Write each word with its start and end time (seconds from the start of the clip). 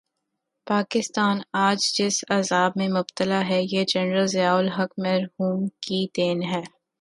پاکستان 0.67 1.37
آج 1.53 1.79
جس 1.97 2.23
عذاب 2.29 2.71
میں 2.75 2.87
مبتلا 2.87 3.41
ہے، 3.49 3.61
یہ 3.71 3.83
جنرل 3.87 4.27
ضیاء 4.27 4.55
الحق 4.55 4.91
مرحوم 4.97 5.67
کی 5.81 6.07
دین 6.17 6.43
ہے۔ 6.43 6.61